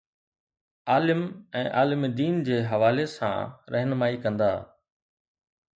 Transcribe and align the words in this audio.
عالم 0.93 1.21
۽ 1.61 1.63
عالم 1.81 2.07
دين 2.21 2.41
جي 2.49 2.57
حوالي 2.71 3.07
سان 3.17 3.47
رهنمائي 3.77 4.21
ڪندا. 4.27 4.51